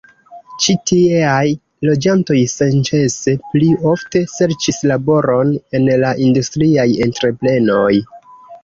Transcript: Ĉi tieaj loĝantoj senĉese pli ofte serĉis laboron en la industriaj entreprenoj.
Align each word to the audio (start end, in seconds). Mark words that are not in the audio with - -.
Ĉi 0.63 0.73
tieaj 0.91 1.51
loĝantoj 1.89 2.39
senĉese 2.55 3.35
pli 3.51 3.69
ofte 3.93 4.25
serĉis 4.39 4.83
laboron 4.95 5.55
en 5.81 5.91
la 6.07 6.19
industriaj 6.31 6.89
entreprenoj. 7.11 7.89